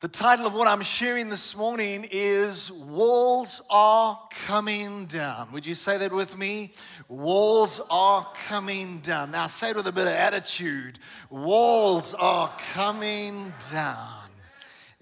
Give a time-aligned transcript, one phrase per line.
[0.00, 5.52] The title of what I'm sharing this morning is Walls Are Coming Down.
[5.52, 6.72] Would you say that with me?
[7.06, 9.30] Walls are coming down.
[9.32, 11.00] Now say it with a bit of attitude.
[11.28, 14.22] Walls are coming down.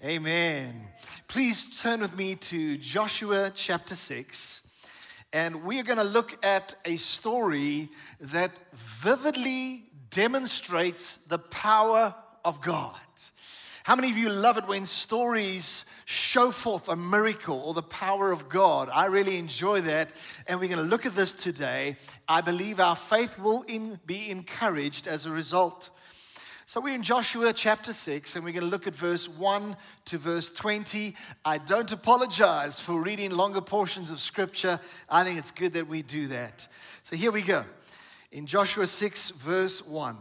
[0.03, 0.89] Amen.
[1.29, 4.67] Please turn with me to Joshua chapter 6.
[5.31, 7.87] And we are going to look at a story
[8.19, 12.13] that vividly demonstrates the power
[12.43, 12.99] of God.
[13.89, 18.31] How many of you love it when stories show forth a miracle or the power
[18.31, 18.87] of God?
[18.93, 20.11] I really enjoy that.
[20.47, 21.97] And we're going to look at this today.
[22.27, 25.89] I believe our faith will in, be encouraged as a result.
[26.67, 29.75] So we're in Joshua chapter 6, and we're going to look at verse 1
[30.05, 31.15] to verse 20.
[31.43, 34.79] I don't apologize for reading longer portions of scripture.
[35.09, 36.67] I think it's good that we do that.
[37.01, 37.65] So here we go.
[38.31, 40.15] In Joshua 6, verse 1.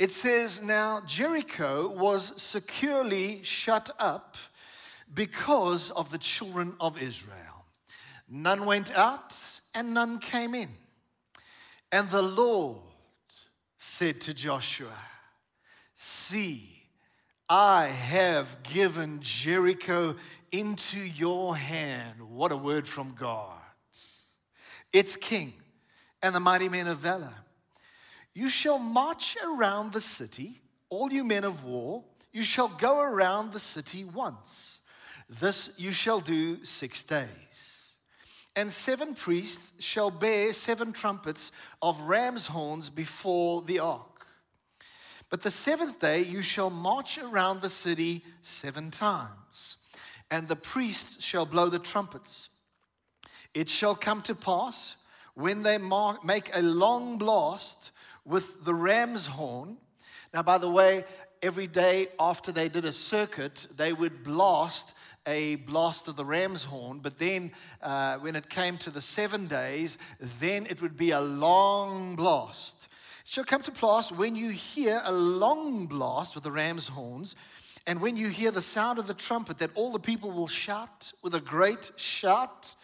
[0.00, 4.38] It says, Now Jericho was securely shut up
[5.12, 7.66] because of the children of Israel.
[8.26, 9.36] None went out
[9.74, 10.70] and none came in.
[11.92, 12.78] And the Lord
[13.76, 14.96] said to Joshua,
[15.96, 16.82] See,
[17.46, 20.16] I have given Jericho
[20.50, 22.22] into your hand.
[22.22, 23.52] What a word from God.
[24.94, 25.52] Its king
[26.22, 27.34] and the mighty men of valor
[28.34, 33.52] you shall march around the city, all you men of war, you shall go around
[33.52, 34.80] the city once.
[35.28, 37.94] This you shall do six days.
[38.56, 44.26] And seven priests shall bear seven trumpets of ram's horns before the ark.
[45.28, 49.76] But the seventh day you shall march around the city seven times,
[50.30, 52.48] and the priests shall blow the trumpets.
[53.54, 54.96] It shall come to pass
[55.34, 55.78] when they
[56.24, 57.92] make a long blast
[58.24, 59.76] with the ram's horn.
[60.32, 61.04] Now, by the way,
[61.42, 64.94] every day after they did a circuit, they would blast
[65.26, 69.46] a blast of the ram's horn, but then uh, when it came to the seven
[69.46, 69.98] days,
[70.40, 72.88] then it would be a long blast.
[73.24, 77.36] It shall come to pass when you hear a long blast with the ram's horns,
[77.86, 81.12] and when you hear the sound of the trumpet, that all the people will shout
[81.22, 82.74] with a great shout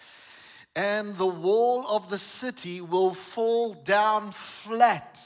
[0.77, 5.19] and the wall of the city will fall down flat.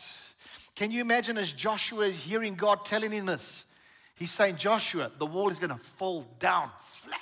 [0.77, 3.66] Can you imagine as Joshua is hearing God telling him this?
[4.15, 7.19] He's saying, Joshua, the wall is going to fall down flat.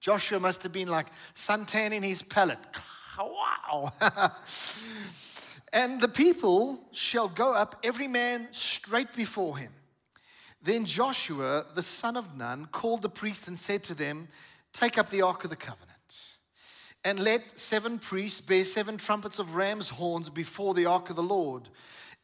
[0.00, 2.58] Joshua must have been like suntanning his palate.
[3.16, 3.92] Wow.
[5.72, 9.70] and the people shall go up, every man straight before him.
[10.60, 14.26] Then Joshua, the son of Nun, called the priests and said to them,
[14.72, 15.93] Take up the ark of the covenant
[17.04, 21.22] and let seven priests bear seven trumpets of ram's horns before the ark of the
[21.22, 21.68] Lord.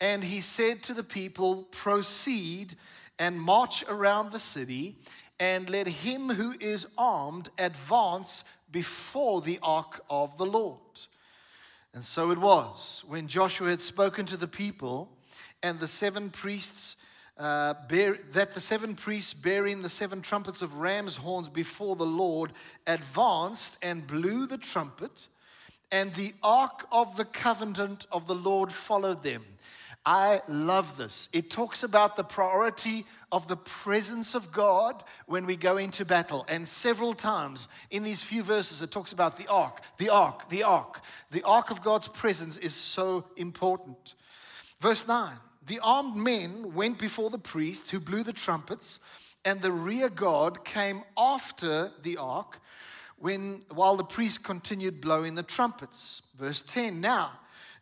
[0.01, 2.75] And he said to the people, Proceed
[3.19, 4.97] and march around the city,
[5.39, 10.79] and let him who is armed advance before the ark of the Lord.
[11.93, 15.11] And so it was when Joshua had spoken to the people,
[15.63, 16.97] and the seven priests
[17.41, 22.05] uh, bear, that the seven priests bearing the seven trumpets of ram's horns before the
[22.05, 22.53] Lord
[22.87, 25.29] advanced and blew the trumpet,
[25.91, 29.45] and the ark of the covenant of the Lord followed them.
[30.05, 31.31] I love this.
[31.33, 36.45] It talks about the priority of the presence of God when we go into battle.
[36.49, 40.63] And several times in these few verses, it talks about the ark, the ark, the
[40.63, 41.01] ark.
[41.31, 44.15] The ark of God's presence is so important.
[44.81, 45.33] Verse 9
[45.67, 48.99] the armed men went before the priests who blew the trumpets,
[49.45, 52.61] and the rear guard came after the ark
[53.19, 56.23] when, while the priests continued blowing the trumpets.
[56.39, 57.33] Verse 10 Now,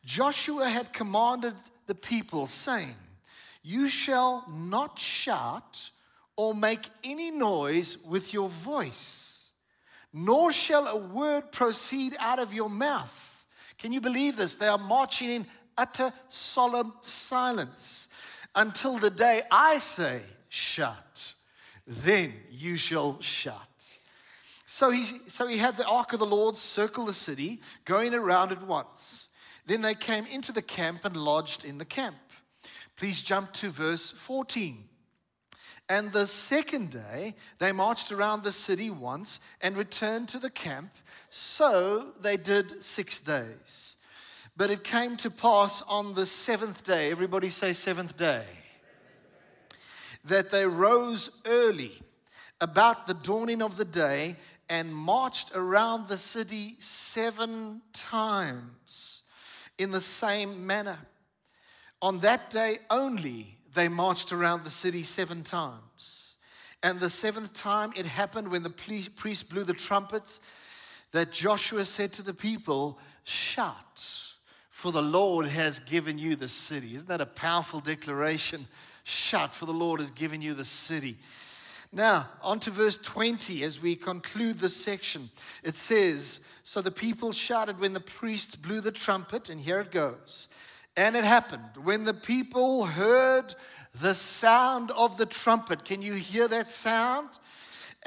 [0.04, 1.54] Joshua had commanded
[1.86, 2.96] the people, saying,
[3.62, 5.90] You shall not shout
[6.36, 9.44] or make any noise with your voice,
[10.12, 13.46] nor shall a word proceed out of your mouth.
[13.78, 14.54] Can you believe this?
[14.54, 15.46] They are marching in
[15.78, 18.08] utter solemn silence
[18.54, 21.32] until the day I say, shut,
[21.86, 23.98] then you shall shut.
[24.66, 28.52] So he, so he had the ark of the Lord circle the city, going around
[28.52, 29.28] it once.
[29.66, 32.16] Then they came into the camp and lodged in the camp.
[32.96, 34.84] Please jump to verse 14.
[35.88, 40.90] And the second day they marched around the city once and returned to the camp.
[41.30, 43.96] So they did six days.
[44.58, 48.44] But it came to pass on the seventh day, everybody say seventh day,
[50.24, 51.92] that they rose early
[52.60, 54.34] about the dawning of the day
[54.68, 59.22] and marched around the city seven times
[59.78, 60.98] in the same manner.
[62.02, 66.34] On that day only, they marched around the city seven times.
[66.82, 70.40] And the seventh time it happened when the priest blew the trumpets
[71.12, 74.27] that Joshua said to the people, Shout,
[74.78, 76.94] for the Lord has given you the city.
[76.94, 78.68] Isn't that a powerful declaration?
[79.02, 81.18] Shout, for the Lord has given you the city.
[81.90, 85.30] Now, on to verse 20 as we conclude this section.
[85.64, 89.90] It says, So the people shouted when the priest blew the trumpet, and here it
[89.90, 90.46] goes.
[90.96, 93.56] And it happened when the people heard
[94.00, 95.84] the sound of the trumpet.
[95.84, 97.30] Can you hear that sound?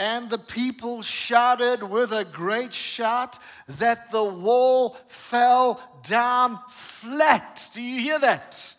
[0.02, 3.38] And the people shouted with a great shout
[3.68, 7.70] that the wall fell down flat.
[7.72, 8.74] Do you hear that?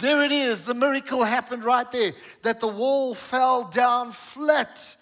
[0.00, 0.64] There it is.
[0.64, 2.10] The miracle happened right there
[2.42, 4.96] that the wall fell down flat.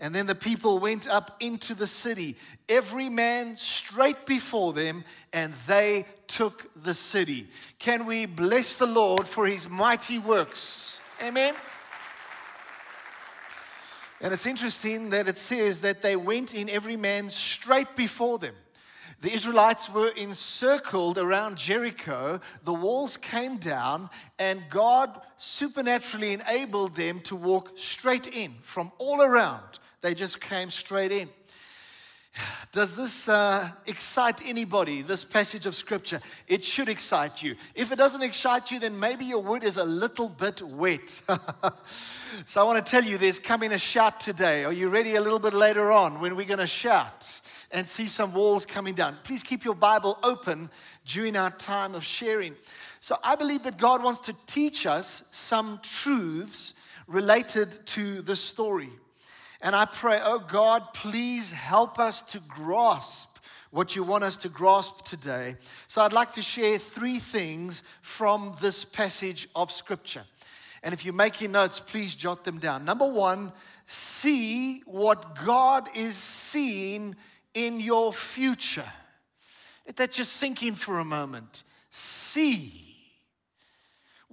[0.00, 5.04] And then the people went up into the city, every man straight before them,
[5.34, 7.48] and they took the city.
[7.78, 10.98] Can we bless the Lord for his mighty works?
[11.22, 11.54] Amen.
[14.20, 18.54] And it's interesting that it says that they went in every man straight before them.
[19.20, 22.40] The Israelites were encircled around Jericho.
[22.64, 29.22] The walls came down, and God supernaturally enabled them to walk straight in from all
[29.22, 29.78] around.
[30.02, 31.30] They just came straight in.
[32.72, 36.20] Does this uh, excite anybody, this passage of scripture?
[36.48, 37.54] It should excite you.
[37.74, 41.22] If it doesn't excite you, then maybe your wood is a little bit wet.
[42.44, 44.64] so I want to tell you there's coming a shout today.
[44.64, 47.40] Are you ready a little bit later on when we're going to shout?
[47.74, 49.18] and see some walls coming down.
[49.24, 50.70] Please keep your Bible open
[51.04, 52.54] during our time of sharing.
[53.00, 56.74] So, I believe that God wants to teach us some truths
[57.06, 58.90] related to the story.
[59.64, 63.38] And I pray, oh God, please help us to grasp
[63.70, 65.56] what you want us to grasp today.
[65.86, 70.22] So, I'd like to share three things from this passage of Scripture.
[70.82, 72.84] And if you're making notes, please jot them down.
[72.84, 73.52] Number one,
[73.86, 77.16] see what God is seeing
[77.54, 78.92] in your future.
[79.86, 81.64] Let that just sink in for a moment.
[81.90, 82.93] See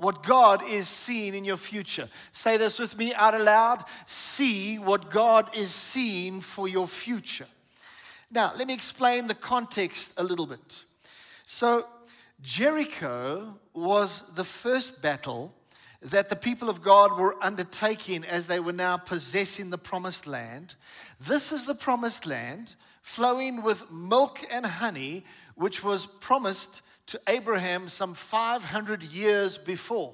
[0.01, 2.09] what God is seeing in your future.
[2.31, 3.83] Say this with me out aloud.
[4.07, 7.45] See what God is seeing for your future.
[8.31, 10.85] Now, let me explain the context a little bit.
[11.45, 11.85] So,
[12.41, 15.53] Jericho was the first battle
[16.01, 20.73] that the people of God were undertaking as they were now possessing the promised land.
[21.19, 27.89] This is the promised land flowing with milk and honey, which was promised to Abraham
[27.89, 30.13] some 500 years before.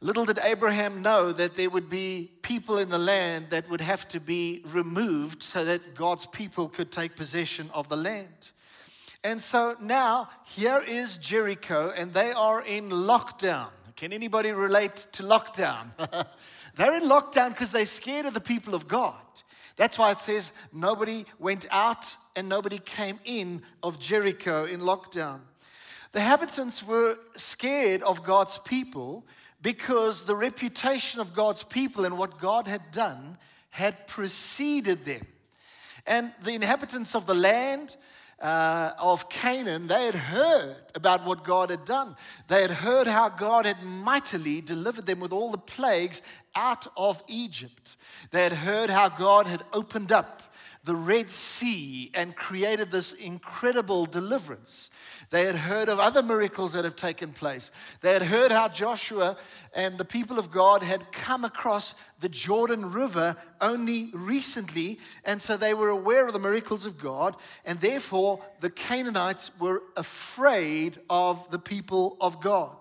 [0.00, 4.06] Little did Abraham know that there would be people in the land that would have
[4.10, 8.50] to be removed so that God's people could take possession of the land.
[9.24, 13.70] And so now here is Jericho, and they are in lockdown.
[13.96, 15.90] Can anybody relate to lockdown?
[16.76, 19.16] they're in lockdown because they're scared of the people of God.
[19.74, 25.40] That's why it says nobody went out and nobody came in of Jericho in lockdown.
[26.12, 29.26] The inhabitants were scared of God's people
[29.60, 33.36] because the reputation of God's people and what God had done
[33.70, 35.26] had preceded them.
[36.06, 37.96] And the inhabitants of the land,
[38.40, 42.16] uh, of Canaan, they had heard about what God had done.
[42.46, 46.22] They had heard how God had mightily delivered them with all the plagues
[46.54, 47.96] out of Egypt.
[48.30, 50.42] They had heard how God had opened up
[50.88, 54.90] the Red Sea and created this incredible deliverance.
[55.28, 57.70] They had heard of other miracles that have taken place.
[58.00, 59.36] They had heard how Joshua
[59.74, 65.58] and the people of God had come across the Jordan River only recently, and so
[65.58, 71.50] they were aware of the miracles of God, and therefore the Canaanites were afraid of
[71.50, 72.78] the people of God.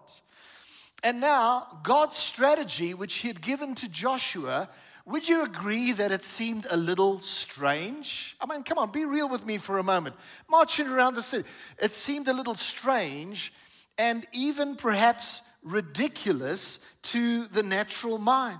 [1.03, 4.69] And now, God's strategy, which He had given to Joshua,
[5.07, 8.35] would you agree that it seemed a little strange?
[8.41, 10.15] I mean, come on, be real with me for a moment.
[10.49, 11.47] Marching around the city,
[11.81, 13.53] it seemed a little strange
[13.97, 18.59] and even perhaps ridiculous to the natural mind.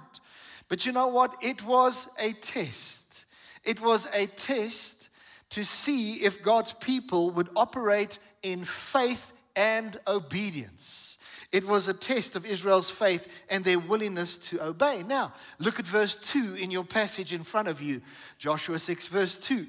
[0.70, 1.36] But you know what?
[1.42, 3.26] It was a test.
[3.66, 5.10] It was a test
[5.50, 11.17] to see if God's people would operate in faith and obedience.
[11.52, 15.04] It was a test of Israel's faith and their willingness to obey.
[15.04, 18.02] Now, look at verse 2 in your passage in front of you,
[18.38, 19.66] Joshua 6, verse 2.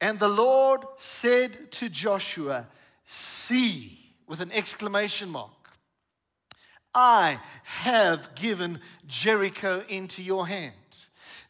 [0.00, 2.66] And the Lord said to Joshua,
[3.04, 5.50] See, with an exclamation mark,
[6.94, 10.72] I have given Jericho into your hand.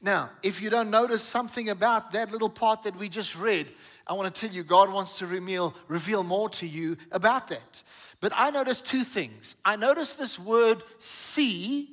[0.00, 3.68] Now, if you don't notice something about that little part that we just read,
[4.06, 7.82] I want to tell you, God wants to reveal, reveal more to you about that.
[8.24, 9.54] But I noticed two things.
[9.66, 11.90] I noticed this word see,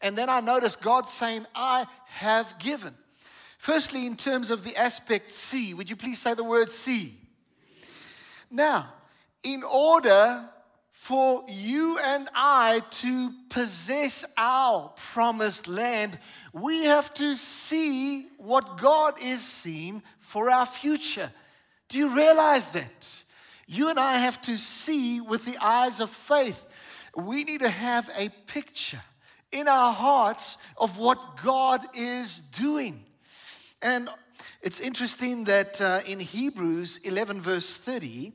[0.00, 2.92] And then I notice God saying, I have given.
[3.56, 7.14] Firstly, in terms of the aspect see, would you please say the word see?
[8.50, 8.92] Now,
[9.44, 10.44] in order
[10.90, 16.18] for you and I to possess our promised land,
[16.52, 21.30] we have to see what God is seeing for our future.
[21.88, 23.22] Do you realize that?
[23.72, 26.66] You and I have to see with the eyes of faith.
[27.14, 29.00] We need to have a picture
[29.52, 33.04] in our hearts of what God is doing.
[33.80, 34.08] And
[34.60, 38.32] it's interesting that uh, in Hebrews 11, verse 30,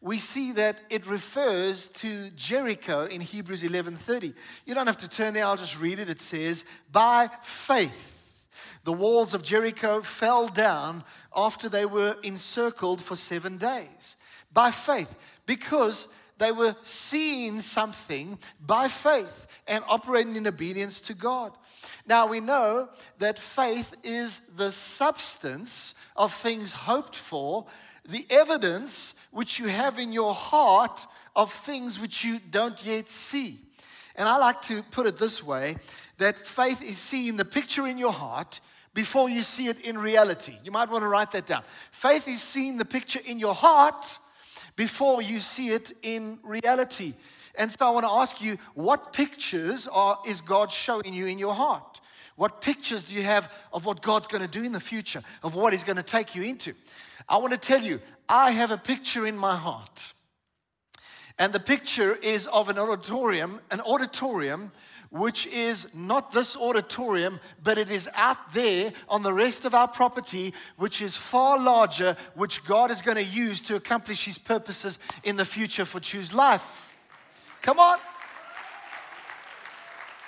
[0.00, 4.32] we see that it refers to Jericho in Hebrews 11:30.
[4.64, 6.08] You don't have to turn there, I'll just read it.
[6.08, 8.46] It says, "By faith
[8.84, 11.04] the walls of Jericho fell down
[11.36, 14.16] after they were encircled for 7 days."
[14.58, 15.14] By faith,
[15.46, 21.52] because they were seeing something by faith and operating in obedience to God.
[22.08, 22.88] Now we know
[23.20, 27.66] that faith is the substance of things hoped for
[28.04, 33.60] the evidence which you have in your heart of things which you don't yet see.
[34.16, 35.76] And I like to put it this way
[36.16, 38.58] that faith is seeing the picture in your heart
[38.92, 40.56] before you see it in reality.
[40.64, 41.62] You might want to write that down.
[41.92, 44.18] Faith is seeing the picture in your heart
[44.78, 47.14] before you see it in reality.
[47.56, 51.36] And so I want to ask you, what pictures are, is God showing you in
[51.36, 52.00] your heart?
[52.36, 55.56] What pictures do you have of what God's going to do in the future, of
[55.56, 56.74] what He's going to take you into?
[57.28, 60.12] I want to tell you, I have a picture in my heart.
[61.40, 64.70] And the picture is of an auditorium, an auditorium
[65.10, 69.88] which is not this auditorium, but it is out there on the rest of our
[69.88, 74.98] property, which is far larger, which God is going to use to accomplish His purposes
[75.24, 76.88] in the future for Choose Life.
[77.62, 77.98] Come on.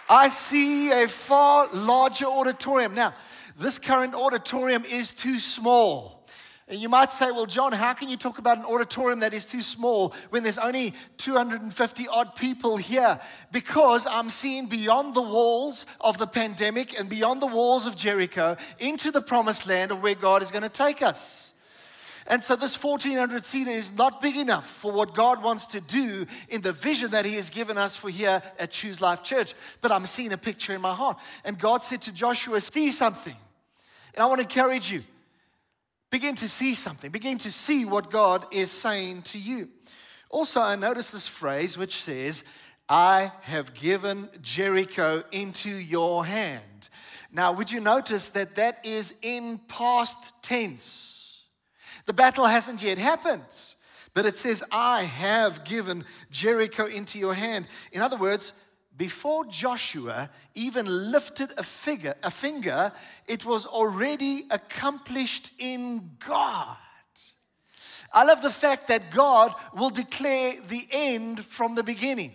[0.08, 2.94] I see a far larger auditorium.
[2.94, 3.14] Now,
[3.56, 6.19] this current auditorium is too small.
[6.70, 9.44] And you might say, well, John, how can you talk about an auditorium that is
[9.44, 13.18] too small when there's only 250 odd people here?
[13.50, 18.56] Because I'm seeing beyond the walls of the pandemic and beyond the walls of Jericho
[18.78, 21.52] into the promised land of where God is going to take us.
[22.28, 26.24] And so this 1400 seater is not big enough for what God wants to do
[26.48, 29.54] in the vision that He has given us for here at Choose Life Church.
[29.80, 31.18] But I'm seeing a picture in my heart.
[31.44, 33.34] And God said to Joshua, See something.
[34.14, 35.02] And I want to encourage you
[36.10, 37.10] Begin to see something.
[37.10, 39.68] Begin to see what God is saying to you.
[40.28, 42.44] Also, I notice this phrase which says,
[42.88, 46.88] I have given Jericho into your hand.
[47.32, 51.42] Now, would you notice that that is in past tense?
[52.06, 53.44] The battle hasn't yet happened,
[54.14, 57.66] but it says, I have given Jericho into your hand.
[57.92, 58.52] In other words,
[59.00, 62.92] before Joshua even lifted a, figure, a finger,
[63.26, 66.76] it was already accomplished in God.
[68.12, 72.34] I love the fact that God will declare the end from the beginning.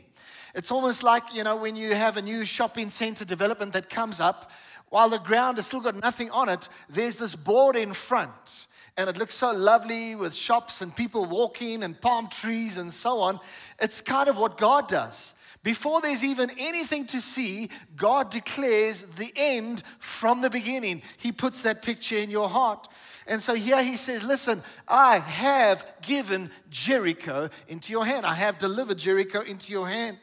[0.55, 4.19] It's almost like, you know, when you have a new shopping center development that comes
[4.19, 4.49] up,
[4.89, 8.65] while the ground has still got nothing on it, there's this board in front.
[8.97, 13.19] And it looks so lovely with shops and people walking and palm trees and so
[13.19, 13.39] on.
[13.79, 15.35] It's kind of what God does.
[15.65, 21.01] Before there's even anything to see, God declares the end from the beginning.
[21.17, 22.87] He puts that picture in your heart.
[23.25, 28.27] And so here he says, Listen, I have given Jericho into your hand.
[28.27, 30.19] I have delivered Jericho into your hand.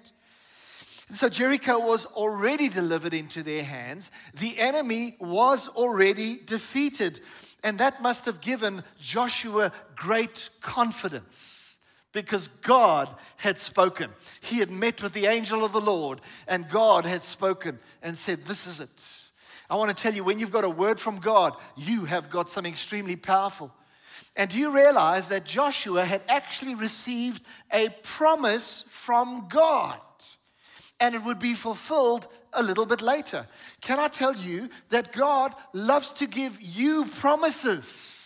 [1.10, 4.12] So Jericho was already delivered into their hands.
[4.34, 7.18] The enemy was already defeated.
[7.64, 11.71] And that must have given Joshua great confidence
[12.12, 14.10] because God had spoken.
[14.40, 18.44] He had met with the angel of the Lord, and God had spoken and said,
[18.44, 19.22] This is it.
[19.70, 22.50] I want to tell you, when you've got a word from God, you have got
[22.50, 23.72] something extremely powerful.
[24.36, 27.42] And do you realize that Joshua had actually received
[27.72, 30.00] a promise from God?
[31.00, 33.46] And it would be fulfilled a little bit later.
[33.80, 38.21] Can I tell you that God loves to give you promises?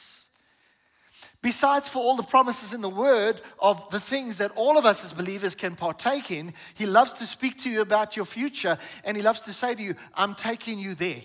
[1.46, 5.04] Besides, for all the promises in the Word of the things that all of us
[5.04, 9.16] as believers can partake in, He loves to speak to you about your future and
[9.16, 11.22] He loves to say to you, I'm taking you there.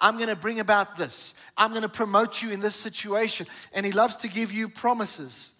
[0.00, 1.34] I'm going to bring about this.
[1.56, 3.46] I'm going to promote you in this situation.
[3.72, 5.52] And He loves to give you promises.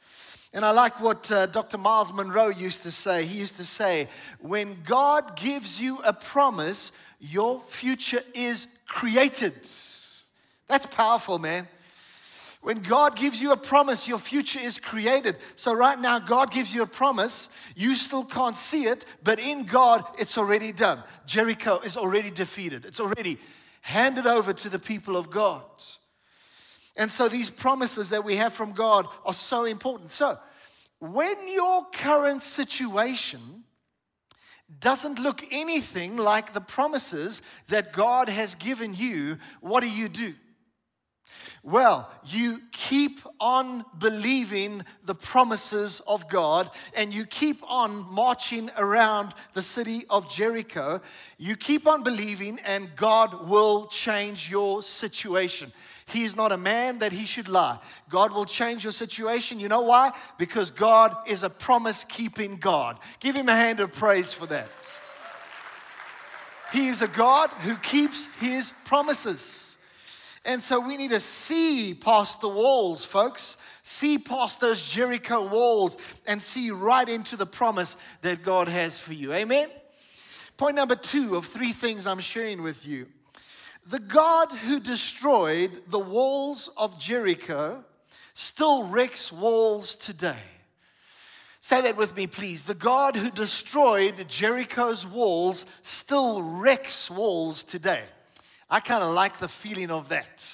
[0.52, 1.78] And I like what uh, Dr.
[1.78, 3.24] Myles Munroe used to say.
[3.24, 4.08] He used to say,
[4.40, 9.54] When God gives you a promise, your future is created.
[10.66, 11.68] That's powerful, man.
[12.64, 15.37] When God gives you a promise, your future is created.
[15.54, 17.50] So, right now, God gives you a promise.
[17.76, 21.02] You still can't see it, but in God, it's already done.
[21.26, 23.38] Jericho is already defeated, it's already
[23.83, 25.61] handed over to the people of God.
[26.97, 30.11] And so, these promises that we have from God are so important.
[30.11, 30.38] So,
[31.00, 33.64] when your current situation
[34.80, 40.33] doesn't look anything like the promises that God has given you, what do you do?
[41.62, 49.34] Well, you keep on believing the promises of God and you keep on marching around
[49.54, 51.00] the city of Jericho.
[51.38, 55.72] You keep on believing, and God will change your situation.
[56.06, 57.78] He is not a man that he should lie.
[58.10, 59.58] God will change your situation.
[59.58, 60.12] You know why?
[60.38, 62.98] Because God is a promise keeping God.
[63.20, 64.68] Give him a hand of praise for that.
[66.72, 69.73] He is a God who keeps his promises.
[70.44, 73.56] And so we need to see past the walls, folks.
[73.82, 75.96] See past those Jericho walls
[76.26, 79.32] and see right into the promise that God has for you.
[79.32, 79.68] Amen?
[80.56, 83.06] Point number two of three things I'm sharing with you.
[83.86, 87.84] The God who destroyed the walls of Jericho
[88.34, 90.42] still wrecks walls today.
[91.60, 92.64] Say that with me, please.
[92.64, 98.04] The God who destroyed Jericho's walls still wrecks walls today.
[98.68, 100.44] I kind of like the feeling of that.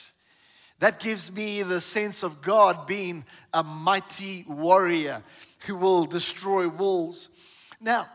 [0.80, 5.22] That gives me the sense of God being a mighty warrior
[5.66, 7.28] who will destroy walls.
[7.80, 8.06] Now,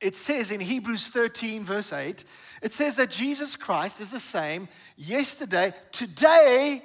[0.00, 2.22] it says in Hebrews 13, verse 8,
[2.62, 6.82] it says that Jesus Christ is the same yesterday, today,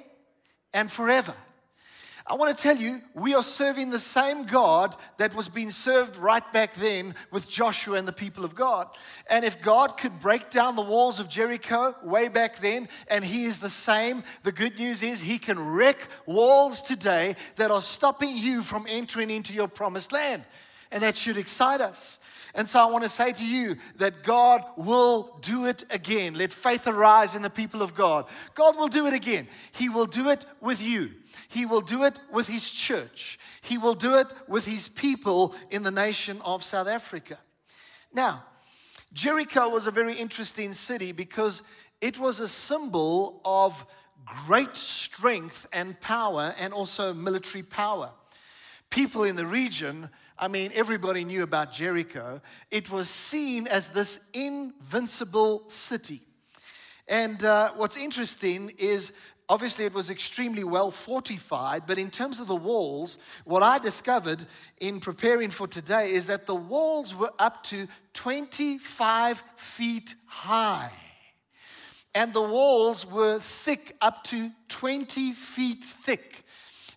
[0.72, 1.34] and forever.
[2.26, 6.16] I want to tell you, we are serving the same God that was being served
[6.16, 8.88] right back then with Joshua and the people of God.
[9.28, 13.44] And if God could break down the walls of Jericho way back then, and He
[13.44, 18.36] is the same, the good news is He can wreck walls today that are stopping
[18.36, 20.44] you from entering into your promised land.
[20.92, 22.20] And that should excite us.
[22.54, 26.34] And so I want to say to you that God will do it again.
[26.34, 28.26] Let faith arise in the people of God.
[28.54, 29.48] God will do it again.
[29.72, 31.12] He will do it with you.
[31.48, 33.38] He will do it with His church.
[33.62, 37.38] He will do it with His people in the nation of South Africa.
[38.12, 38.44] Now,
[39.14, 41.62] Jericho was a very interesting city because
[42.02, 43.86] it was a symbol of
[44.46, 48.10] great strength and power and also military power.
[48.90, 50.10] People in the region
[50.42, 52.40] I mean, everybody knew about Jericho.
[52.72, 56.20] It was seen as this invincible city.
[57.06, 59.12] And uh, what's interesting is
[59.48, 64.44] obviously it was extremely well fortified, but in terms of the walls, what I discovered
[64.80, 70.90] in preparing for today is that the walls were up to 25 feet high.
[72.16, 76.44] And the walls were thick, up to 20 feet thick.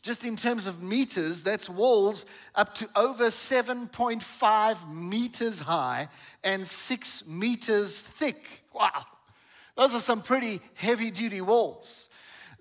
[0.05, 6.09] Just in terms of meters, that's walls up to over 7.5 meters high
[6.43, 8.61] and six meters thick.
[8.71, 9.03] Wow.
[9.75, 12.07] Those are some pretty heavy duty walls.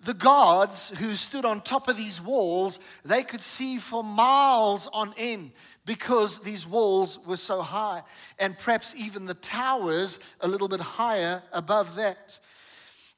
[0.00, 5.12] The guards who stood on top of these walls, they could see for miles on
[5.18, 5.52] end
[5.84, 8.04] because these walls were so high,
[8.38, 12.38] and perhaps even the towers a little bit higher above that.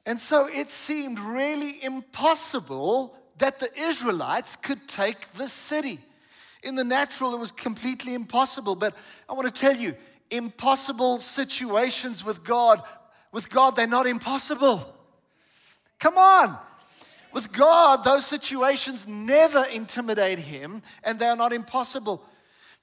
[0.05, 5.99] And so it seemed really impossible that the Israelites could take the city.
[6.63, 8.75] In the natural, it was completely impossible.
[8.75, 8.95] But
[9.29, 9.95] I want to tell you,
[10.31, 12.81] impossible situations with God,
[13.31, 14.93] with God, they're not impossible.
[15.99, 16.57] Come on.
[17.33, 22.23] With God, those situations never intimidate him and they are not impossible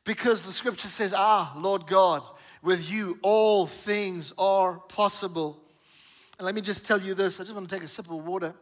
[0.05, 2.23] because the scripture says, Ah, Lord God,
[2.63, 5.59] with you all things are possible.
[6.39, 8.25] And let me just tell you this I just want to take a sip of
[8.25, 8.55] water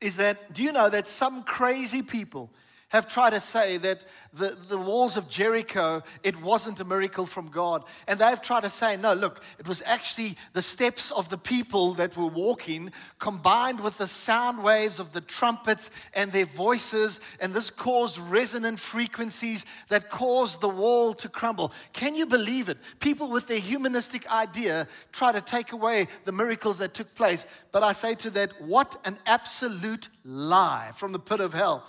[0.00, 2.50] is that do you know that some crazy people
[2.90, 7.48] have tried to say that the, the walls of Jericho, it wasn't a miracle from
[7.48, 7.84] God.
[8.06, 11.94] And they've tried to say, no, look, it was actually the steps of the people
[11.94, 17.20] that were walking combined with the sound waves of the trumpets and their voices.
[17.40, 21.72] And this caused resonant frequencies that caused the wall to crumble.
[21.92, 22.78] Can you believe it?
[22.98, 27.46] People with their humanistic idea try to take away the miracles that took place.
[27.70, 31.88] But I say to that, what an absolute lie from the pit of hell.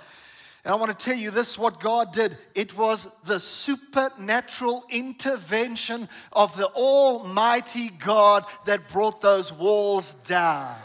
[0.63, 2.37] And I want to tell you this what God did.
[2.53, 10.75] It was the supernatural intervention of the Almighty God that brought those walls down.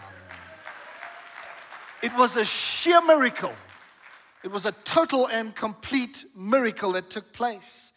[2.03, 3.53] It was a sheer miracle.
[4.43, 7.93] It was a total and complete miracle that took place.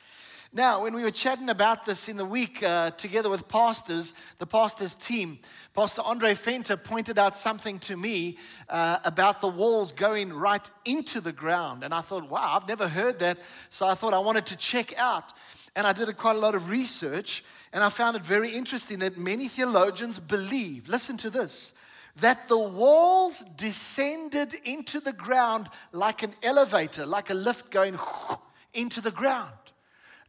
[0.51, 4.47] Now, when we were chatting about this in the week uh, together with pastors, the
[4.47, 5.37] pastors' team,
[5.75, 11.21] Pastor Andre Fenter pointed out something to me uh, about the walls going right into
[11.21, 11.83] the ground.
[11.83, 13.37] And I thought, wow, I've never heard that.
[13.69, 15.33] So I thought I wanted to check out.
[15.75, 18.99] And I did a, quite a lot of research, and I found it very interesting
[18.99, 21.73] that many theologians believe, listen to this,
[22.15, 27.99] that the walls descended into the ground like an elevator, like a lift going
[28.73, 29.51] into the ground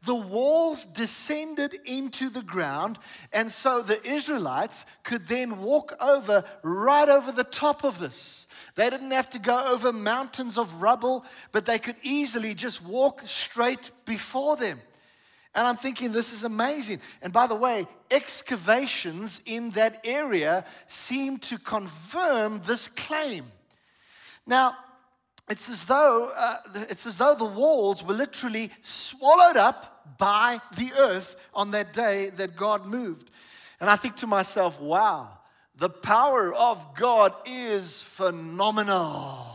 [0.04, 2.98] the walls descended into the ground,
[3.32, 8.46] and so the Israelites could then walk over right over the top of this.
[8.76, 13.22] They didn't have to go over mountains of rubble, but they could easily just walk
[13.26, 14.80] straight before them.
[15.54, 17.00] And I'm thinking, this is amazing.
[17.22, 23.46] And by the way, excavations in that area seem to confirm this claim.
[24.46, 24.76] Now,
[25.50, 26.56] it's as though uh,
[26.88, 32.30] it's as though the walls were literally swallowed up by the earth on that day
[32.30, 33.30] that God moved.
[33.80, 35.38] And I think to myself, wow,
[35.76, 39.46] the power of God is phenomenal.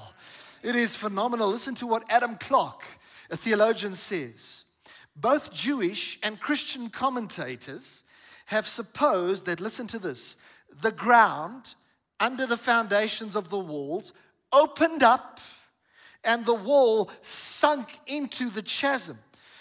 [0.63, 1.49] It is phenomenal.
[1.49, 2.83] Listen to what Adam Clarke,
[3.29, 4.65] a theologian, says.
[5.15, 8.03] Both Jewish and Christian commentators
[8.47, 10.35] have supposed that, listen to this,
[10.81, 11.75] the ground
[12.19, 14.11] under the foundations of the walls
[14.51, 15.39] opened up
[16.25, 19.17] and the wall sunk into the chasm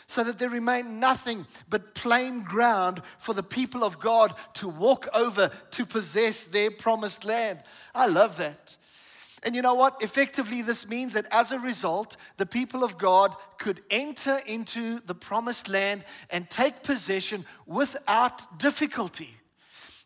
[0.07, 5.09] so that there remained nothing but plain ground for the people of God to walk
[5.14, 7.61] over to possess their promised land.
[7.94, 8.77] I love that.
[9.42, 10.03] And you know what?
[10.03, 15.14] Effectively, this means that as a result, the people of God could enter into the
[15.14, 19.37] promised land and take possession without difficulty.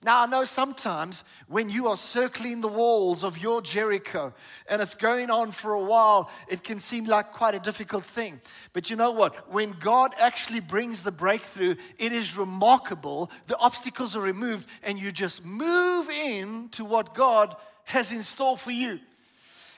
[0.05, 4.33] Now, I know sometimes when you are circling the walls of your Jericho
[4.71, 8.41] and it's going on for a while, it can seem like quite a difficult thing.
[8.73, 9.51] But you know what?
[9.53, 13.29] When God actually brings the breakthrough, it is remarkable.
[13.49, 18.57] The obstacles are removed and you just move in to what God has in store
[18.57, 19.01] for you.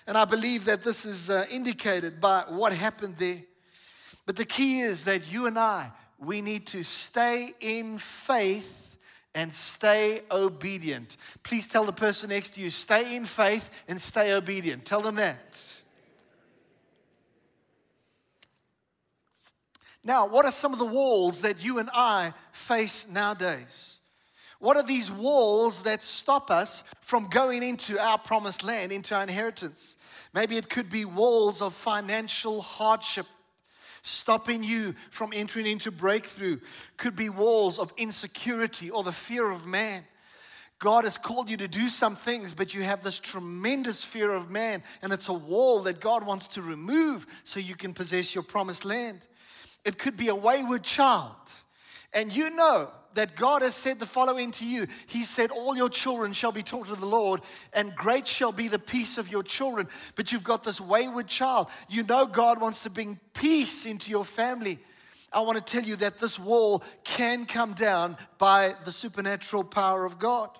[0.06, 3.38] And I believe that this is uh, indicated by what happened there.
[4.26, 8.89] But the key is that you and I, we need to stay in faith
[9.34, 11.16] and stay obedient.
[11.42, 14.84] Please tell the person next to you, stay in faith and stay obedient.
[14.84, 15.82] Tell them that.
[20.02, 23.98] Now, what are some of the walls that you and I face nowadays?
[24.58, 29.22] What are these walls that stop us from going into our promised land, into our
[29.22, 29.96] inheritance?
[30.34, 33.26] Maybe it could be walls of financial hardship
[34.02, 36.60] stopping you from entering into breakthrough.
[36.96, 40.04] Could be walls of insecurity or the fear of man.
[40.78, 44.50] God has called you to do some things, but you have this tremendous fear of
[44.50, 48.42] man, and it's a wall that God wants to remove so you can possess your
[48.42, 49.20] promised land.
[49.84, 51.36] It could be a wayward child,
[52.14, 55.88] and you know that God has said the following to you He said, All your
[55.88, 57.40] children shall be taught of the Lord,
[57.72, 59.88] and great shall be the peace of your children.
[60.16, 61.68] But you've got this wayward child.
[61.88, 64.78] You know God wants to bring peace into your family.
[65.32, 70.04] I want to tell you that this wall can come down by the supernatural power
[70.04, 70.50] of God.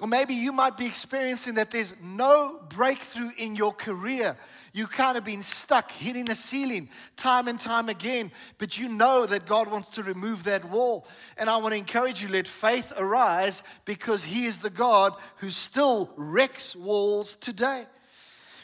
[0.00, 4.36] Or maybe you might be experiencing that there's no breakthrough in your career
[4.72, 9.26] you kind of been stuck hitting the ceiling time and time again, but you know
[9.26, 11.06] that God wants to remove that wall.
[11.36, 15.50] And I want to encourage you let faith arise because He is the God who
[15.50, 17.86] still wrecks walls today.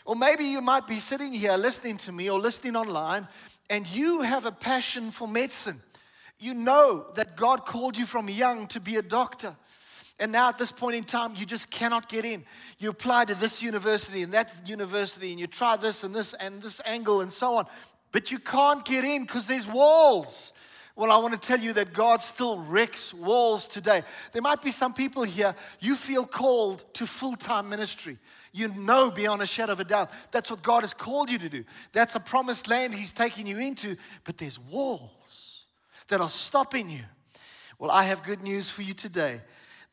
[0.05, 3.27] Or maybe you might be sitting here listening to me or listening online,
[3.71, 5.81] and you have a passion for medicine.
[6.39, 9.57] You know that God called you from young to be a doctor.
[10.21, 12.45] And now at this point in time, you just cannot get in.
[12.79, 16.63] You apply to this university and that university, and you try this and this and
[16.63, 17.67] this angle and so on,
[18.13, 20.53] but you can't get in because there's walls.
[20.97, 24.05] Well, I want to tell you that God still wrecks walls today.
[24.31, 28.19] There might be some people here, you feel called to full time ministry.
[28.53, 31.49] You know beyond a shadow of a doubt that's what God has called you to
[31.49, 31.65] do.
[31.91, 35.65] That's a promised land He's taking you into, but there's walls
[36.07, 37.03] that are stopping you.
[37.81, 39.41] Well, I have good news for you today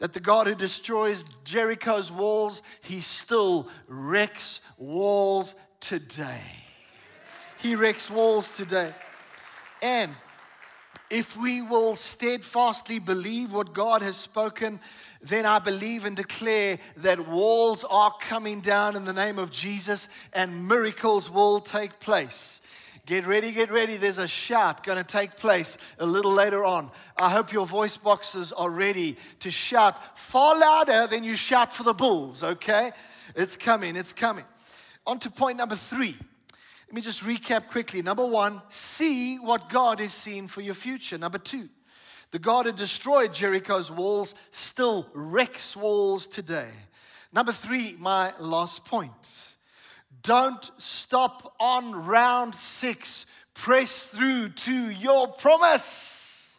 [0.02, 6.42] that the God who destroys Jericho's walls, he still wrecks walls today.
[7.60, 8.96] He wrecks walls today.
[9.80, 10.12] And
[11.12, 14.80] if we will steadfastly believe what God has spoken,
[15.22, 20.08] then I believe and declare that walls are coming down in the name of Jesus
[20.34, 22.61] and miracles will take place.
[23.06, 23.98] Get ready, get ready.
[23.98, 26.92] There's a shout going to take place a little later on.
[27.20, 31.84] I hope your voice boxes are ready to shout far louder than you shout for
[31.84, 32.92] the bulls, okay?
[33.36, 34.46] It's coming, it's coming.
[35.08, 36.16] On to point number three.
[36.88, 38.02] Let me just recap quickly.
[38.02, 41.18] Number one, see what God is seeing for your future.
[41.18, 41.70] Number two,
[42.32, 46.70] the God who destroyed Jericho's walls still wrecks walls today.
[47.34, 49.56] Number three, my last point.
[50.22, 53.26] Don't stop on round six.
[53.54, 56.58] Press through to your promise.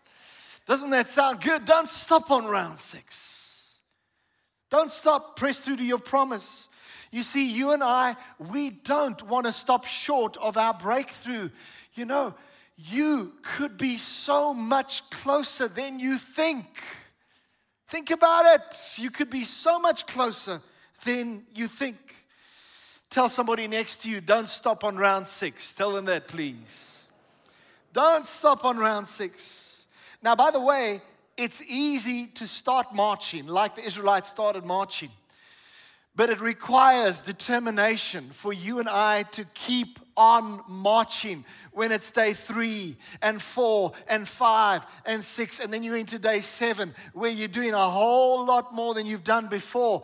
[0.66, 1.64] Doesn't that sound good?
[1.64, 3.78] Don't stop on round six.
[4.70, 5.36] Don't stop.
[5.36, 6.68] Press through to your promise.
[7.10, 11.50] You see, you and I, we don't want to stop short of our breakthrough.
[11.94, 12.34] You know,
[12.76, 16.82] you could be so much closer than you think.
[17.88, 18.94] Think about it.
[18.96, 20.62] You could be so much closer
[21.04, 22.11] than you think.
[23.12, 25.74] Tell somebody next to you, don't stop on round six.
[25.74, 27.10] Tell them that, please.
[27.92, 29.84] Don't stop on round six.
[30.22, 31.02] Now, by the way,
[31.36, 35.10] it's easy to start marching like the Israelites started marching.
[36.16, 42.32] But it requires determination for you and I to keep on marching when it's day
[42.32, 47.46] three and four and five and six, and then you're into day seven where you're
[47.46, 50.02] doing a whole lot more than you've done before.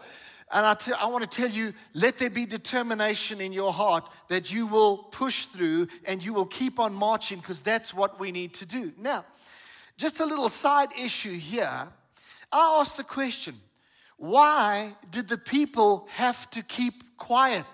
[0.51, 4.09] And I, t- I want to tell you, let there be determination in your heart
[4.29, 8.33] that you will push through and you will keep on marching because that's what we
[8.33, 8.93] need to do.
[8.97, 9.25] Now,
[9.99, 11.89] just a little side issue here.
[12.51, 13.57] I asked the question
[14.17, 17.67] why did the people have to keep quiet?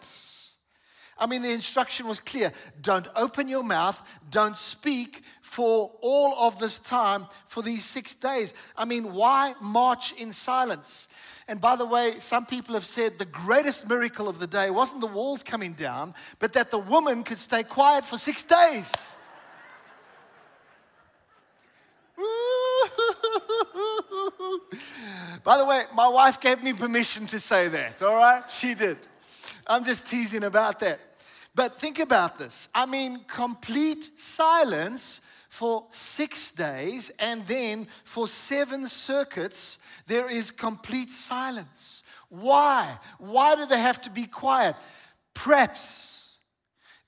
[1.19, 6.59] I mean, the instruction was clear don't open your mouth, don't speak for all of
[6.59, 8.55] this time for these six days.
[8.77, 11.07] I mean, why march in silence?
[11.47, 15.01] And by the way, some people have said the greatest miracle of the day wasn't
[15.01, 18.93] the walls coming down, but that the woman could stay quiet for six days.
[25.45, 28.51] By the way, my wife gave me permission to say that, all right?
[28.51, 28.99] She did.
[29.67, 31.01] I'm just teasing about that.
[31.55, 32.69] But think about this.
[32.75, 41.13] I mean, complete silence for six days, and then for seven circuits, there is complete
[41.13, 42.03] silence.
[42.29, 42.99] Why?
[43.19, 44.75] Why do they have to be quiet?
[45.33, 46.39] Perhaps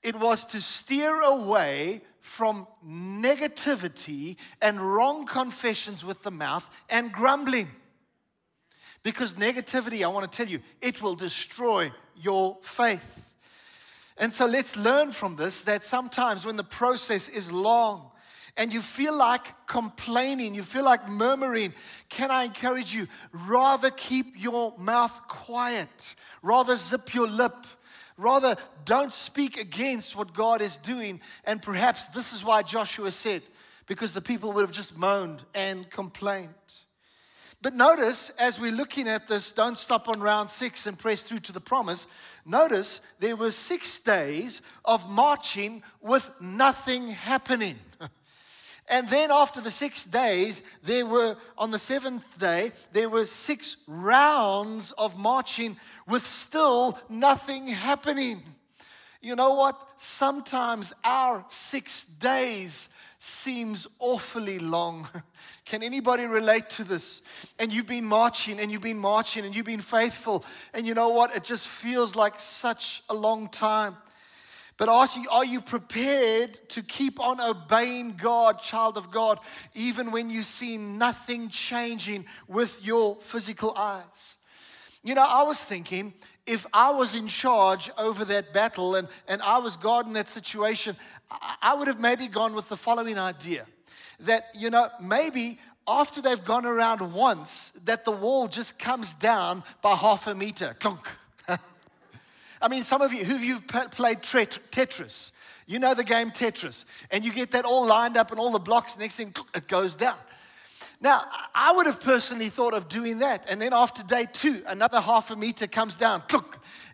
[0.01, 7.67] it was to steer away from negativity and wrong confessions with the mouth and grumbling.
[9.03, 13.33] Because negativity, I want to tell you, it will destroy your faith.
[14.17, 18.11] And so let's learn from this that sometimes when the process is long
[18.55, 21.73] and you feel like complaining, you feel like murmuring,
[22.09, 23.07] can I encourage you?
[23.31, 27.67] Rather keep your mouth quiet, rather zip your lip
[28.17, 31.21] Rather, don't speak against what God is doing.
[31.43, 33.43] And perhaps this is why Joshua said,
[33.85, 36.49] because the people would have just moaned and complained.
[37.61, 41.39] But notice, as we're looking at this, don't stop on round six and press through
[41.39, 42.05] to the promise.
[42.45, 47.77] Notice there were six days of marching with nothing happening.
[48.89, 53.75] And then after the six days, there were, on the seventh day, there were six
[53.85, 58.43] rounds of marching with still nothing happening.
[59.21, 59.77] You know what?
[59.97, 62.87] Sometimes our six days
[63.19, 65.07] seems awfully long.
[65.65, 67.21] Can anybody relate to this?
[67.59, 70.45] And you've been marching and you've been marching and you've been faithful.
[70.73, 71.35] And you know what?
[71.35, 73.97] It just feels like such a long time.
[74.77, 79.39] But ask you, are you prepared to keep on obeying God, child of God,
[79.73, 84.37] even when you see nothing changing with your physical eyes?
[85.03, 86.13] You know, I was thinking
[86.47, 90.29] if I was in charge over that battle and, and I was God in that
[90.29, 90.95] situation,
[91.61, 93.65] I, would have maybe gone with the following idea
[94.21, 99.63] that, you know, maybe after they've gone around once, that the wall just comes down
[99.81, 100.75] by half a meter.
[100.79, 101.07] Clunk.
[102.61, 105.31] I mean, some of you who you've played Tetris,
[105.65, 108.59] you know the game Tetris, and you get that all lined up and all the
[108.59, 110.17] blocks, next thing, it goes down.
[110.99, 113.45] Now, I would have personally thought of doing that.
[113.49, 116.23] And then after day two, another half a meter comes down,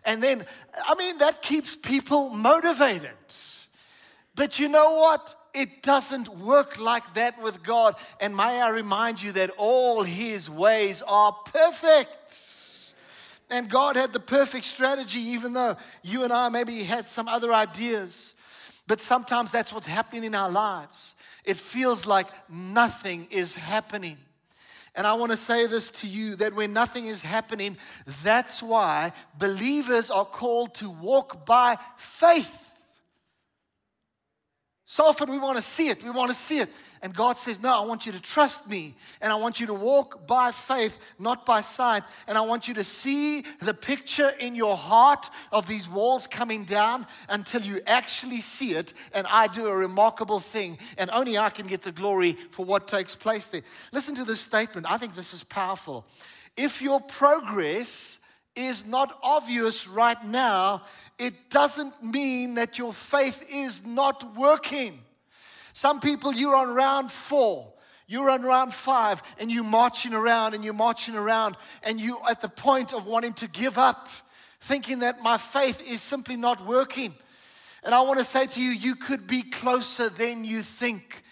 [0.04, 0.44] and then,
[0.86, 3.16] I mean, that keeps people motivated.
[4.34, 5.34] But you know what?
[5.54, 7.94] It doesn't work like that with God.
[8.20, 12.38] And may I remind you that all His ways are perfect.
[13.50, 17.52] And God had the perfect strategy, even though you and I maybe had some other
[17.52, 18.34] ideas.
[18.86, 21.14] But sometimes that's what's happening in our lives.
[21.44, 24.16] It feels like nothing is happening.
[24.94, 27.76] And I want to say this to you that when nothing is happening,
[28.22, 32.60] that's why believers are called to walk by faith.
[34.84, 36.70] So often we want to see it, we want to see it.
[37.04, 38.96] And God says, No, I want you to trust me.
[39.20, 42.02] And I want you to walk by faith, not by sight.
[42.26, 46.64] And I want you to see the picture in your heart of these walls coming
[46.64, 48.94] down until you actually see it.
[49.12, 50.78] And I do a remarkable thing.
[50.96, 53.62] And only I can get the glory for what takes place there.
[53.92, 54.90] Listen to this statement.
[54.90, 56.06] I think this is powerful.
[56.56, 58.18] If your progress
[58.56, 60.84] is not obvious right now,
[61.18, 65.02] it doesn't mean that your faith is not working.
[65.74, 67.72] Some people, you're on round four.
[68.06, 72.40] You're on round five and you're marching around and you're marching around and you're at
[72.40, 74.08] the point of wanting to give up,
[74.60, 77.14] thinking that my faith is simply not working.
[77.82, 81.22] And I want to say to you, you could be closer than you think.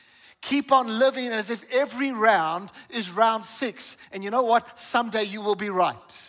[0.41, 3.97] Keep on living as if every round is round six.
[4.11, 4.79] And you know what?
[4.79, 6.29] Someday you will be right.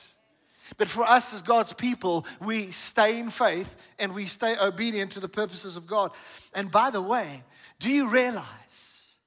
[0.77, 5.19] But for us as God's people, we stay in faith and we stay obedient to
[5.19, 6.11] the purposes of God.
[6.53, 7.43] And by the way,
[7.83, 9.17] do you realize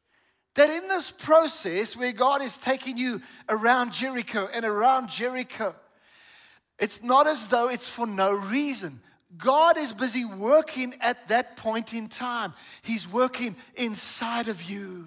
[0.54, 5.74] that in this process where God is taking you around Jericho and around Jericho,
[6.78, 9.02] it's not as though it's for no reason.
[9.36, 12.54] God is busy working at that point in time.
[12.80, 15.06] He's working inside of you.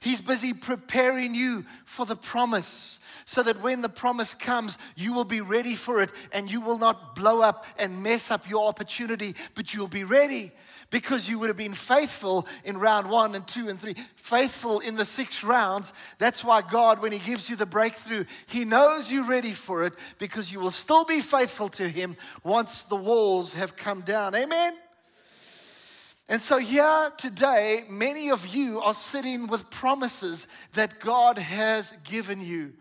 [0.00, 5.24] He's busy preparing you for the promise so that when the promise comes, you will
[5.24, 9.36] be ready for it and you will not blow up and mess up your opportunity,
[9.54, 10.50] but you'll be ready
[10.90, 14.96] because you would have been faithful in round one and two and three, faithful in
[14.96, 15.92] the six rounds.
[16.18, 19.92] That's why God, when He gives you the breakthrough, He knows you're ready for it
[20.18, 24.34] because you will still be faithful to Him once the walls have come down.
[24.34, 24.74] Amen?
[26.30, 32.42] And so, here today, many of you are sitting with promises that God has given
[32.42, 32.74] you,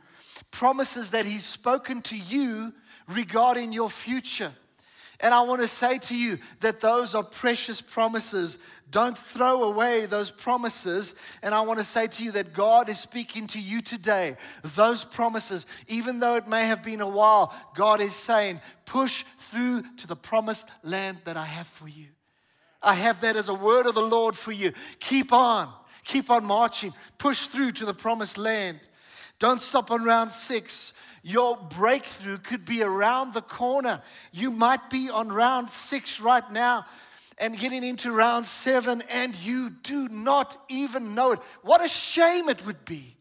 [0.51, 2.73] promises that He's spoken to you
[3.07, 4.53] regarding your future.
[5.19, 8.59] And I want to say to you that those are precious promises.
[8.91, 11.15] Don't throw away those promises.
[11.41, 14.37] And I want to say to you that God is speaking to you today.
[14.75, 19.83] Those promises, even though it may have been a while, God is saying, push through
[19.97, 22.05] to the promised land that I have for you.
[22.81, 24.71] I have that as a word of the Lord for you.
[24.99, 28.79] Keep on, keep on marching, push through to the promised land.
[29.39, 30.93] Don't stop on round six.
[31.27, 34.01] Your breakthrough could be around the corner.
[34.31, 36.85] You might be on round six right now
[37.37, 41.39] and getting into round seven, and you do not even know it.
[41.63, 43.17] What a shame it would be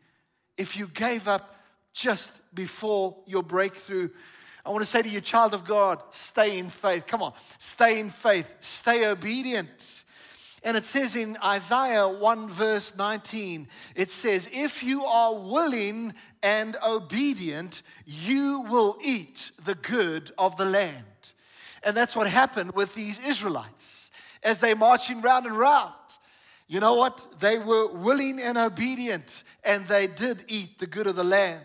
[0.56, 1.56] if you gave up
[1.92, 4.10] just before your breakthrough.
[4.64, 7.08] I want to say to you, child of God, stay in faith.
[7.08, 10.04] Come on, stay in faith, stay obedient.
[10.62, 16.76] And it says in Isaiah 1, verse 19, it says, If you are willing and
[16.86, 21.04] obedient, you will eat the good of the land.
[21.82, 24.10] And that's what happened with these Israelites
[24.42, 25.92] as they marching round and round.
[26.68, 27.26] You know what?
[27.38, 31.64] They were willing and obedient, and they did eat the good of the land.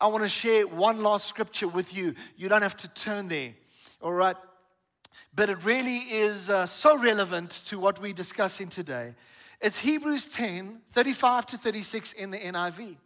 [0.00, 2.14] I want to share one last scripture with you.
[2.36, 3.54] You don't have to turn there,
[4.00, 4.36] all right?
[5.38, 9.14] but it really is uh, so relevant to what we're discussing today.
[9.60, 12.96] It's Hebrews 10 35 to 36 in the NIV.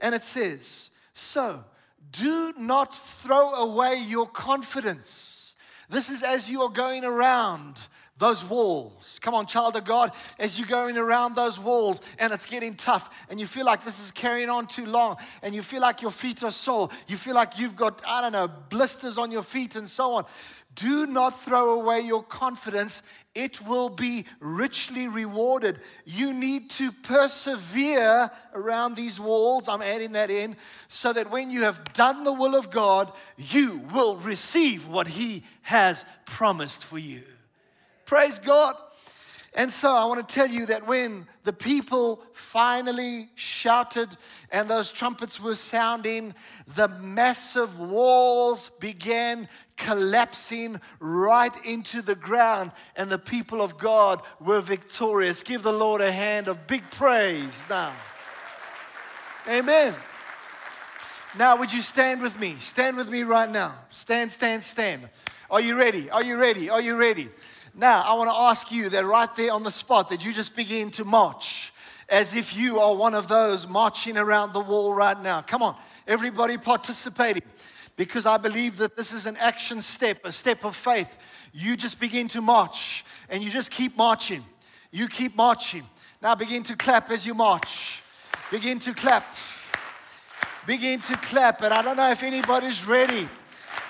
[0.00, 1.64] And it says, So
[2.10, 5.54] do not throw away your confidence.
[5.88, 7.86] This is as you are going around
[8.18, 9.18] those walls.
[9.20, 13.10] Come on, child of God, as you're going around those walls and it's getting tough
[13.28, 16.10] and you feel like this is carrying on too long and you feel like your
[16.10, 19.76] feet are sore, you feel like you've got, I don't know, blisters on your feet
[19.76, 20.24] and so on.
[20.74, 23.02] Do not throw away your confidence.
[23.36, 25.78] It will be richly rewarded.
[26.06, 29.68] You need to persevere around these walls.
[29.68, 30.56] I'm adding that in
[30.88, 35.44] so that when you have done the will of God, you will receive what He
[35.60, 37.24] has promised for you.
[38.06, 38.74] Praise God.
[39.56, 44.10] And so I want to tell you that when the people finally shouted
[44.52, 46.34] and those trumpets were sounding,
[46.74, 54.60] the massive walls began collapsing right into the ground, and the people of God were
[54.60, 55.42] victorious.
[55.42, 57.94] Give the Lord a hand of big praise now.
[59.48, 59.94] Amen.
[61.34, 62.56] Now, would you stand with me?
[62.60, 63.74] Stand with me right now.
[63.88, 65.08] Stand, stand, stand.
[65.50, 66.10] Are you ready?
[66.10, 66.68] Are you ready?
[66.68, 67.30] Are you ready?
[67.78, 70.56] Now, I want to ask you that right there on the spot, that you just
[70.56, 71.74] begin to march
[72.08, 75.42] as if you are one of those marching around the wall right now.
[75.42, 75.76] Come on,
[76.08, 77.42] everybody participating,
[77.96, 81.18] because I believe that this is an action step, a step of faith.
[81.52, 84.42] You just begin to march and you just keep marching.
[84.90, 85.84] You keep marching.
[86.22, 88.02] Now begin to clap as you march.
[88.50, 89.34] Begin to clap.
[90.66, 91.60] Begin to clap.
[91.60, 93.28] And I don't know if anybody's ready.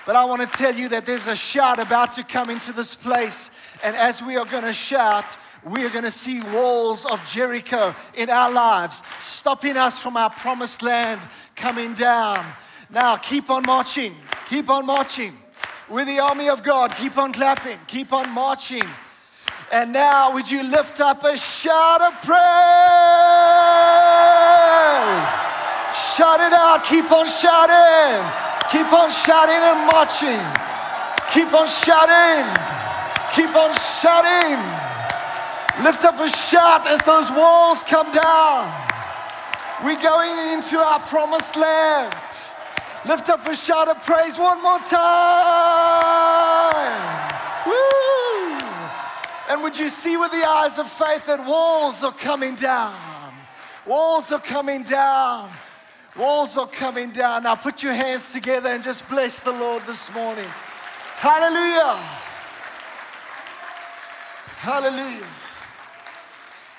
[0.07, 2.95] But I want to tell you that there's a shout about to come into this
[2.95, 3.51] place.
[3.83, 5.35] And as we are going to shout,
[5.65, 10.29] we are going to see walls of Jericho in our lives, stopping us from our
[10.29, 11.19] promised land
[11.57, 12.45] coming down.
[12.89, 14.15] Now, keep on marching,
[14.49, 15.37] keep on marching.
[15.89, 18.87] With the army of God, keep on clapping, keep on marching.
[19.73, 22.37] And now, would you lift up a shout of praise?
[26.15, 30.43] Shout it out, keep on shouting, keep on shouting and marching,
[31.33, 32.45] keep on shouting,
[33.35, 34.59] keep on shouting.
[35.83, 38.73] Lift up a shout as those walls come down.
[39.83, 42.15] We're going into our promised land.
[43.05, 44.97] Lift up a shout of praise one more time.
[47.67, 48.57] Woo!
[49.49, 52.95] And would you see with the eyes of faith that walls are coming down?
[53.85, 55.51] Walls are coming down.
[56.17, 57.43] Walls are coming down.
[57.43, 60.47] Now put your hands together and just bless the Lord this morning.
[61.15, 61.95] Hallelujah.
[64.57, 65.27] Hallelujah.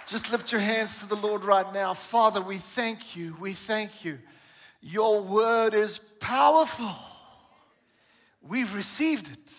[0.06, 1.94] Just lift your hands to the Lord right now.
[1.94, 3.36] Father, we thank you.
[3.38, 4.18] We thank you.
[4.80, 6.94] Your word is powerful.
[8.42, 9.54] We've received it.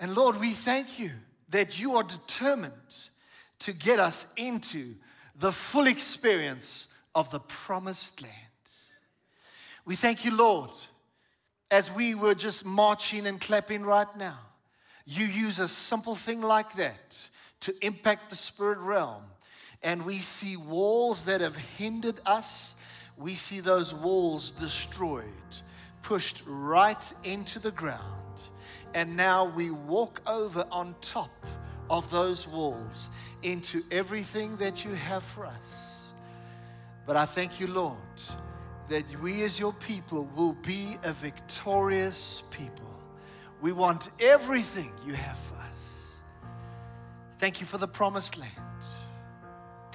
[0.00, 1.10] And Lord, we thank you
[1.50, 2.72] that you are determined
[3.60, 4.94] to get us into
[5.38, 8.34] the full experience of the promised land.
[9.86, 10.70] We thank you, Lord,
[11.70, 14.38] as we were just marching and clapping right now.
[15.06, 17.26] You use a simple thing like that
[17.60, 19.22] to impact the spirit realm.
[19.82, 22.74] And we see walls that have hindered us,
[23.16, 25.24] we see those walls destroyed,
[26.02, 28.48] pushed right into the ground.
[28.92, 31.46] And now we walk over on top
[31.88, 33.08] of those walls
[33.42, 35.95] into everything that you have for us.
[37.06, 37.96] But I thank you, Lord,
[38.88, 42.92] that we as your people will be a victorious people.
[43.60, 46.14] We want everything you have for us.
[47.38, 48.52] Thank you for the promised land.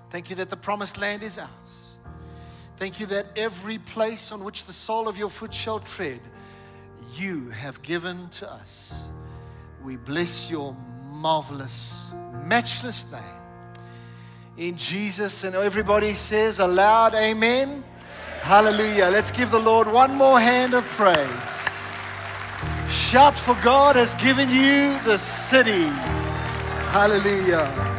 [0.09, 1.95] Thank you that the promised land is ours.
[2.77, 6.19] Thank you that every place on which the sole of your foot shall tread,
[7.15, 9.07] you have given to us.
[9.83, 10.75] We bless your
[11.11, 12.01] marvelous,
[12.43, 13.40] matchless name.
[14.57, 17.83] In Jesus, and everybody says aloud, Amen.
[18.41, 19.05] Hallelujah.
[19.05, 21.71] Let's give the Lord one more hand of praise.
[22.89, 25.87] Shout for God has given you the city.
[26.91, 27.90] Hallelujah.